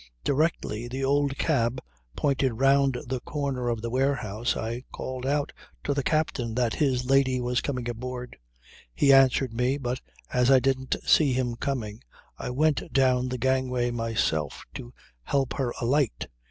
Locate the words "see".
11.05-11.33